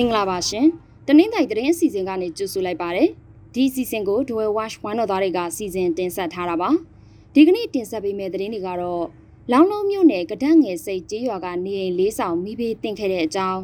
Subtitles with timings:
[0.00, 0.66] င်္ဂလာပါရှင်။
[1.06, 3.04] တနင်္သာရီသတင်းအစီအစဉ်ကနေကြိုဆိုလိုက်ပါရစေ။
[3.54, 6.68] ဒီအစီအစဉ်ကို Dual Watch ဝမ်းတော်သားတွေကစီစဉ်တင်ဆက်ထားတာပါ။
[7.34, 9.04] ဒီကနေ့တင်ဆက်ပေးမယ့်သတင်းတွေကတော့
[9.52, 13.60] လောင်းလုံးမြို့နယ်ကဒတ်ငယ်စိတ်ကျေးရွာကနေအိမ်လေးဆောင်မိဘေးတင်ခဲ့တဲ့အကြောင်း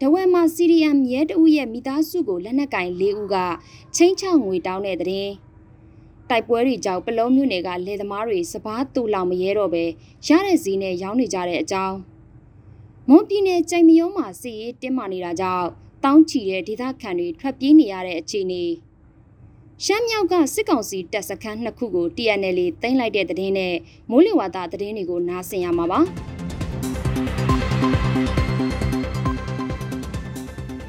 [0.00, 3.36] တဝက်မှာ CDM ရဲတဦးရဲ့မိသားစုကိုလက်နက်ကင်၄ဦးက
[3.96, 5.32] ချင်းချောက်ငွေတောင်းတဲ့သတင်း
[6.30, 9.84] တိုက်ပွဲတွေကြောင့်ပလုံးမြို့နယ်ကလယ်သမားတွေစပားတူလောင်မရဲတော့ပဲ
[10.26, 11.96] ရတဲ့ဈေးနဲ့ရောင်းနေကြတဲ့အကြောင်း
[13.10, 15.68] မွန်ပြည်နယ်ကြိုင်မယုံမှာစီရေးတင်းမာနေတာကြောင့်
[16.04, 18.64] တောင်းချီတဲ့ဒေသခံတွေထွက်ပြေးနေရတဲ့အခြေအနေ
[19.84, 23.74] ရှမ်းမြောက်ကစစ်ကောင်စီတပ်စခန်းနှစ်ခုကို TNL တင်လိုက်တဲ့သတင်းနဲ့
[24.10, 26.00] မိုးလေဝသသတင်းတွေကိုနားဆင်ရမှာပါ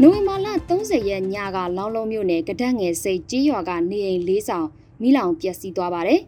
[0.01, 4.67] နိုဝင်ဘာလ30ရက်ညကလောင်းလုံးမြို့နယ်ကဒတ်ငယ်စိတ်ကြီးရွာကနေအိမ်လေးဆောင်
[5.01, 6.21] မိလောင်ပျက်စီးသွားပါတယ်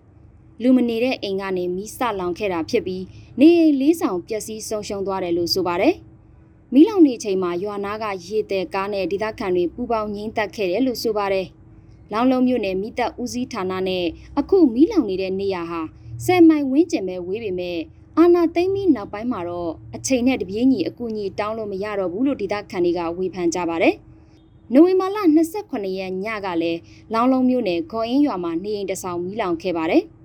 [0.63, 3.03] လူမနေတဲ့အိမ်ကနေမိစလောင်ခဲ့တာဖြစ်ပြီး
[3.39, 5.95] နေအိမ်လေးဆောင်ပျက်စီးဆုံးရှုံးသွားတယ်လို့ဆိုပါတယ်။
[6.73, 11.47] မီးလောင်နေချိန်မှာရွာနာကရေတဲကားနဲ့ဒေသခံတွေပူပေါင်းငိမ့်တက်ခဲ့တယ်လို့ဆိုပါတယ်။
[12.13, 14.05] လောင်လုံးမြို့နယ်မိသက်ဦးစီးဌာနနဲ့
[14.39, 15.81] အခုမီးလောင်နေတဲ့နေရာဟာ
[16.25, 17.79] ဆယ်မိုင်ဝန်းကျင်ပဲဝေးပေမဲ့
[18.17, 23.95] အာနာသိမ့်ပြီးနောက်ပိုင်းမှာတော့အချိန်နဲ့တပြေးညီအကူအညီတောင်းလို့မရတော့ဘူးလို့ဒေသခံတွေကဝေဖန်ကြပါတယ်။
[24.73, 25.17] နိုဝင်ဘာလ
[25.57, 26.79] 28ရက်ညကလည်း
[27.13, 30.03] လောင်လုံးမြို့နယ်ခေါ်အင်းရွာမှာနေအိမ်တဆောင်မီးလောင်ခဲ့ပါတယ်။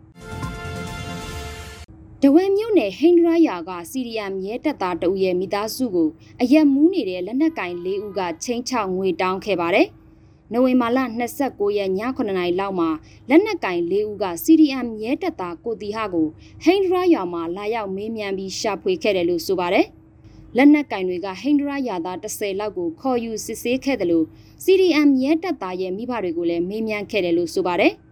[2.26, 6.08] တဝဲမြို့နယ်ဟိန္ဒရာယာကစီရီယမ်ရဲတပ်သားတအုပ်ရဲ့မိသားစုကို
[6.42, 9.86] အရက်မူးနေတဲ့လက်နက်ကင်၄ဦးကချင်းချောက်ငွေတောင်းခဲ့ပါတယ်။
[10.52, 10.98] နိုဝင်ဘာလ
[11.38, 12.88] 29ရက်ည9နာရီလောက်မှာ
[13.28, 16.28] လက်နက်ကင်၄ဦးကစီရီယမ်ရဲတပ်သားကိုတီဟာကို
[16.64, 19.86] ဟိန္ဒရာယာမှာလာရောက်မေးမြန်းပြီးရှာဖွေခဲ့တယ်လို့ဆိုပါတယ်။
[20.56, 24.26] လက်နက်ကင်တွေကဟိန္ဒရာယာသား10လောက်ကိုခေါ်ယူစစ်ဆေးခဲ့တယ်လို့
[24.64, 27.94] CDM ရဲတပ်သားရဲ့မိဘတွေကိုလည်းမေးမြန်းခဲ့တယ်လို့ဆိုပါတယ်။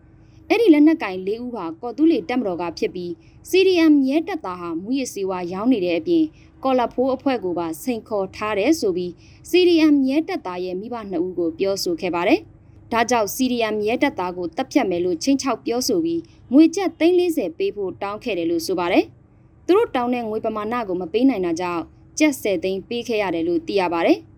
[0.49, 3.11] အဲ့ဒီလက်နက်ကင်၄ဦးဟာကော်တူးလီတက်မတော်ကဖြစ်ပြီး
[3.51, 6.25] CDM ရဲတပ်သားဟာမူရည်စီဝါရောင်းနေတဲ့အပြင်
[6.65, 9.11] ကော်လာဖိုးအဖွဲ့ကိုပါစိန်ခေါ်ထားတယ်ဆိုပြီး
[9.51, 12.41] CDM ရဲတပ်သားရဲ့မိဘနှစ်ဦးကိုပြောဆိုခဲ့ပါတယ်။
[12.93, 16.21] ဒါကြောင့် CDM ရဲတပ်သားကိုတပ်ဖြတ်မယ်လို့ချင်းချောက်ပြောဆိုပြီး
[16.53, 19.05] ငွေကျပ်340ပေးဖို့တောင်းခဲ့တယ်လို့ဆိုပါတယ်။
[19.67, 21.83] သူတို့တောင်းတဲ့ငွေပမာဏကိုမပေးနိုင်တာကြောင့်
[22.19, 24.19] ကျပ်10သိန်းပေးခဲ့ရတယ်လို့သိရပါတယ်။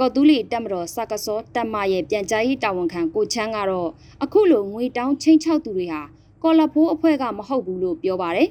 [0.00, 3.90] ကော်တူးလီတက်မတော်စကစောတက်မရဲ့ပြန်ကြားရေးတာဝန်ခံကိုချမ်းကတော့
[4.22, 6.02] အခုလိုငွေတောင်းချင်းချောက်သူတွေဟာ
[6.42, 8.48] ကော်လဖိုးအဖွဲ့ကမဟုတ်ဘူးလို့ပြောပါတယ်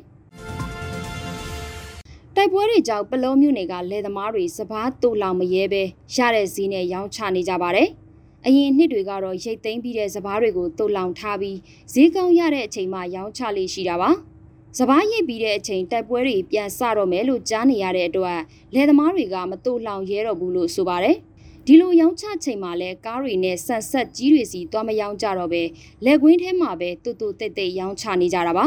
[2.36, 5.84] တိုက်ပွဲတွေကြောင့်ပလုံးမြို့နယ်ကလယ်သမားတွေစပားတူလောင်မရဲပဲ
[6.16, 7.88] ရတဲ့ဈေးနဲ့ရောင်းချနေကြပါတယ်။
[8.46, 11.58] အရင်နှစ်တွေကတော့ရိတ်သိမ်းပြီးတဲ့စပားတွေကိုတူလောင်ထားပြီး
[11.94, 14.12] ဈေးကောင်းရတဲ့အချိန်မှရောင်းချလေးရှိတာပါ။
[14.78, 18.40] စပားရိတ်ပြီးတဲ့အချိန်တိုက်ပွဲတွေပြန်စတော့မယ်လို့ကြားနေရတဲ့အတွက်
[18.74, 21.18] လယ်သမားတွေကမတူလောင်ရဲတော့ဘူးလို့ဆိုပါတယ်။
[21.68, 25.64] ဒီလိုရောင်းချချိန်မှာလဲကားတွေနဲ့ဆန်ဆက်ကြီးတွေစီသွားမရောင်းကြတော့ပဲ
[26.06, 28.66] လက်ကွင်းထဲမှာပဲတူတူတိတ်တိတ်ရောင်းချနေကြတာပါ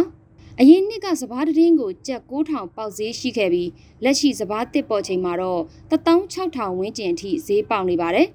[0.60, 3.70] အရင်နှစ်ကစပားတင်းကိုကြက်9000ပေါက်ဈေးရှိခဲ့ပြီး
[4.04, 8.28] လက်ရှိစပားတစ်ပေါ်ချိန်မှာတော့16000ဝန်းကျင်အထိဈေးပေါက်နေပါတယ်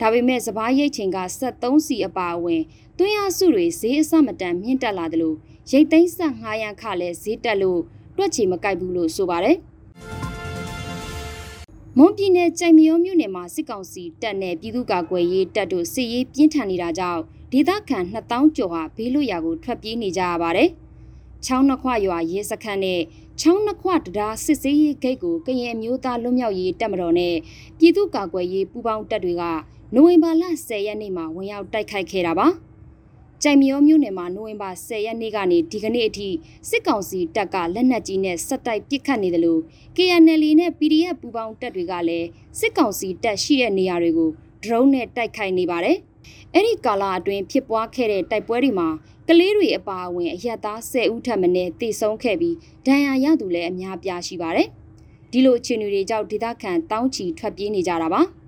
[0.00, 2.62] ဒါပေမဲ့စပားရိတ်ချိန်က73စီအပါအဝင်
[2.98, 5.36] သွင်းအားစုတွေဈေးအဆမတန်မြင့်တက်လာတယ်လို့
[5.70, 7.80] ရိတ်သိမ်းဆက်900ရန်ခလည်းဈေးတက်လို့
[8.16, 9.58] တွက်ချေမကိုက်ဘူးလို့ဆိုပါတယ်။
[11.98, 17.22] မွန်ပြည်နယ်ကြိုင်မယောမြို့နယ်မှာစစ်ကောင်စီတပ်နဲ့ပြည်သူ့ကာကွယ်ရေးတပ်တို့စစ်ရေးပြင်းထန်နေတာကြောင့်
[17.52, 20.68] ဒေသခံ2000ကျော်ဟာဘေးလွတ်ရာကိုထွက်ပြေးနေကြရပါတယ်။
[21.44, 23.00] ချောင်းနှခွရွာရဲစခန်းနဲ့
[23.40, 27.34] ချောင်းနှခွတရားစစ်စေးရေးဂိတ်ကိုကရင်မျိုးသားလွတ်မြောက်ရေးတပ်မတော်နဲ့
[27.78, 29.42] ပြည်သူ့ကာကွယ်ရေးပူးပေါင်းတပ်တွေက
[29.94, 32.48] နိုဝင်ဘာလ10ရက်နေ့မှာဝင်ရောက်တိုက်ခိုက်ခဲ့တာပါ။
[33.44, 36.28] ကြိုင်မြောမြို့နယ်မှာနိုဝင်ဘာ10ရက်နေ့ကနေဒီကနေ့အထိ
[36.68, 39.60] စစ်ကောင်စီတပ်ကလက်နက်ကြီးနဲ့စက်တိုက်ပစ်ခတ်နေတယ်လို့
[39.96, 42.28] KNL နဲ့ PDF ပူးပေါင်းတပ်တွေကလည်း
[42.58, 44.30] စစ်ကောင်စီတပ်ရှိတဲ့နေရာတွေကို
[44.62, 45.96] drone နဲ့တိုက်ခိုက်နေပါတယ်။
[46.54, 48.88] အဲ့ဒီကာလအတွင်းဖြစ်ပွားခဲ့တဲ့တိုက်ပွဲတွေမှာ
[49.28, 52.56] ကလေးတွေအပါအဝင်အရက်သား10ဦးထပ်မံနဲ့တေဆုံးခဲ့ပြီး
[52.86, 54.68] ဒဏ်ရာရသူလည်းအများပြားရှိပါတယ်။
[55.32, 58.22] ဒီလိုအခြေအနေတွေကြောင့်ဒေသခံတောင်းချီထွက်ပြေးနေကြတာပါ။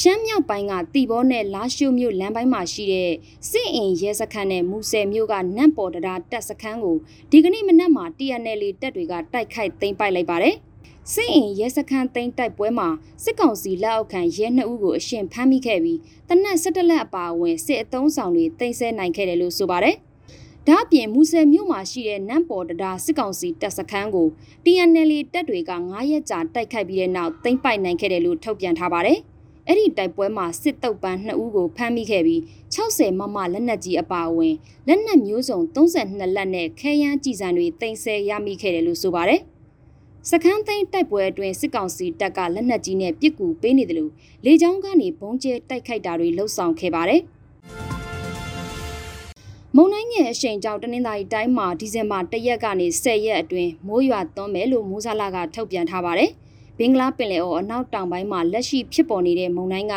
[0.00, 3.12] ရှမ်းမြောက်ပိုင်းကတီဘောနဲ့လာရှိုမြို့လမ်းပိုင်းမှာရှိတဲ့
[3.50, 6.96] စစ်အင်ရဲစခန်းနဲ့မူဆယ်မြို့ကနန့်ပေါ်တရားတပ်စခန်းကို
[7.30, 10.54] ဒီကနေ့မနက်မှာ TNL တပ်တွေကတိုက်ခိုက်သိမ်းပိုက်လိုက်ပါတယ်။
[11.12, 12.88] စစ်အင်ရဲစခန်းသိမ်းတိုက်ပွဲမှာ
[13.24, 19.96] စစ်ကောင်စီလက်အောက်ခံရဲနှစ်ဦးကိုအရှင်ဖမ်းမိခဲ့ပြီးတနက်၁၇လက်အပါအဝင်စစ်အုံဆောင်တွေသိမ်းဆည်းနိုင်ခဲ့တယ်လို့ဆိုပါတယ်။
[20.66, 24.28] ဒါ့အပြင်မူဆယ်မြို့မှာရှိတဲ့နန့်ပေါ်တရားစစ်ကောင်စီတပ်စခန်းကို
[24.64, 29.20] TNL တပ်တွေက9ရက်ကြာတိုက်ခိုက်ပြီးတဲ့နောက်သိမ်းပိုက်နိုင်ခဲ့တယ်လို့ထုတ်ပြန်ထားပါတယ်။
[29.68, 32.40] အဲ့ဒီတိုက်ပွဲမှာစစ်တုပ်ပန်း2ဦးကိုဖမ်းမိခဲ့ပြီး
[32.74, 34.54] 60မမလက်နက်ကြီးအပါအဝင်
[34.86, 39.40] လက်နက်မျိုးစုံ32လက်နဲ့ခဲယမ်းကြည်စံတွေတင်ဆက်ရမိခဲ့တယ်လို့ဆိုပါတယ်။
[40.30, 44.12] စခန်းသိမ်းတိုက်ပွဲအတွင်းစစ်ကောင်စီတပ်ကလက်နက်ကြီးနဲ့ပစ်ကူပေးနေတယ်လို့
[44.44, 47.20] လေကြောင်းကနေဘုံကျဲတိုက်ခိုက်တာတွေလှုပ်ဆောင်ခဲ့ပါတယ်။
[49.76, 56.30] မုံနိုင်ငယ်အရှိန်ကြောင့်တနင်္သာရီတိုင်းမှာဒီဇင်ဘာ၁ရက်ကနေ10ရက်အတွင်းမိုးရွာသွန်းမယ်လို့မိုးဆလာကထုတ်ပြန်ထားပါတယ်။
[56.78, 59.94] ဘင်္ဂလားပင်လယ်အော်အနောက်တောင်ပိုင်းမှာလက်ရှိဖြစ်ပေါ်နေတဲ့မုန်တိုင်းက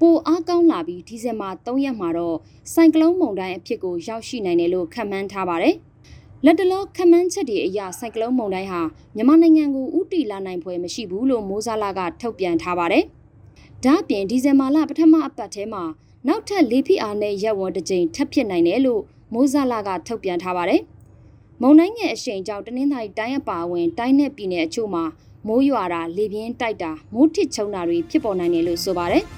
[0.00, 2.36] ပိုအားကောင်းလာပြီးဒီဇင်ဘာ3ရက်မှာတော့
[2.72, 5.74] ဆိုင်ကလုန်းမုန်တိုင်းအဖြစ်ကိုရောက်ရှိနိုင်တယ်လို့ခန့်မှန်းထားပါတယ်။
[6.44, 8.80] လက်တလောခန့်မှန်းချက်တွေအရဆိုင်ကလုန်းမုန်တိုင်းဟာ
[9.14, 13.04] မြန်မာနိုင်ငံကိုဥတီလာနိုင်ဖွယ်မရှိဘူးလို့မိုးဇာလာကထုတ်ပြန်ထားပါတယ်။
[13.84, 15.84] ဒါ့အပြင်ဒီဇင်ဘာလပထမအပတ်ထဲမှာ
[16.26, 19.02] နောက်ထပ်လေးဖိအားနဲ့ရက်ဝန်းတစ်ကြိမ်ထပ်ဖြစ်နိုင်တယ်လို့
[19.32, 20.80] မိုးဇာလာကထုတ်ပြန်ထားပါတယ်။
[21.62, 25.04] မုန်တိုင်းငယ်အရှိန်ကြောင့်တနင်္သာရီတိုင်းအပါအဝင်တိုင်းနဲ့ပြည်နယ်အချို့မှာ
[25.48, 29.24] မိုးရွာတာလေပြင်းတိုက်တာမိုးထစ်ချုံတာတွေဖြစ်ပေါ်နိုင်တယ်လို့ဆိုပါတယ်။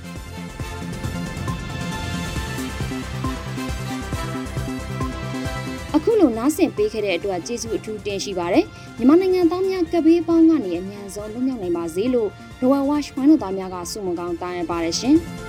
[5.96, 8.64] အခုလိုနားဆင်ပေးခဲ့တဲ့အတွက်ကျေးဇူးအထူးတင်ရှိပါတယ်။
[8.98, 12.28] မြန်မာနိုင်ငံသားများကပ်ဘေးပေါင်းကနေအမြန်ဆုံးလွတ်မြောက်နိုင်ပါစေလို့
[12.62, 15.16] Royal Watch ဝိုင်းတော်သားများကဆုမွန်ကောင်းတောင်းရပါတယ်ရှင်။